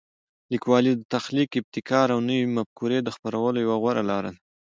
لیکوالی 0.51 0.93
د 0.95 1.01
تخلیق، 1.13 1.49
ابتکار 1.61 2.07
او 2.15 2.19
نوي 2.29 2.47
مفکورې 2.57 2.97
د 3.03 3.09
خپرولو 3.15 3.57
یوه 3.65 3.75
غوره 3.81 4.03
لاره 4.11 4.29
ده. 4.35 4.39